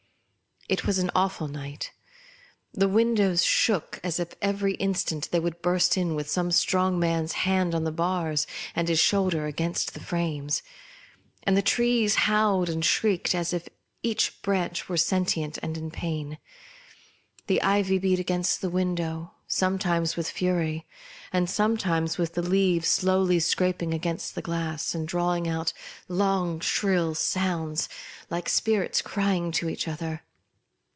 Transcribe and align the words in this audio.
It 0.69 0.85
was 0.87 0.99
an 0.99 1.11
awful 1.13 1.49
night. 1.49 1.91
The 2.73 2.87
windows 2.87 3.43
shook, 3.43 3.99
as 4.05 4.21
if 4.21 4.35
every 4.41 4.75
instant 4.75 5.29
they 5.29 5.39
would 5.39 5.61
burst 5.61 5.97
in 5.97 6.15
with 6.15 6.29
some 6.29 6.49
strong 6.49 6.97
man's 6.97 7.33
hand 7.33 7.75
on 7.75 7.83
the 7.83 7.91
bars, 7.91 8.47
and 8.73 8.87
his 8.87 8.99
shoulder 8.99 9.47
against 9.47 9.93
the 9.93 9.99
frames; 9.99 10.63
and 11.43 11.57
the 11.57 11.61
trees 11.61 12.15
howled 12.15 12.69
and 12.69 12.85
shrieked, 12.85 13.35
as 13.35 13.51
if 13.51 13.67
each 14.01 14.41
branch 14.41 14.87
were 14.87 14.95
sentient 14.95 15.57
and 15.61 15.77
in 15.77 15.91
pain. 15.91 16.37
The 17.47 17.61
ivy 17.61 17.97
beat 17.97 18.19
against 18.19 18.61
the 18.61 18.69
window, 18.69 19.33
sometimes 19.47 20.15
with 20.15 20.29
fury, 20.31 20.85
and 21.33 21.49
some 21.49 21.75
times 21.75 22.17
with 22.17 22.33
the 22.35 22.41
leaves 22.43 22.87
slowly 22.87 23.41
scraping 23.41 23.93
against 23.93 24.35
the 24.35 24.41
glass, 24.41 24.95
and 24.95 25.05
drawing 25.05 25.49
out 25.49 25.73
long 26.07 26.61
shrill 26.61 27.13
sounds, 27.13 27.89
like 28.29 28.47
spirits 28.47 29.01
crying 29.01 29.51
to 29.53 29.67
each 29.67 29.85
other. 29.85 30.21